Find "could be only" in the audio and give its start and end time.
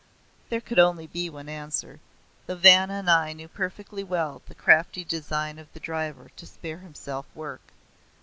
0.61-1.29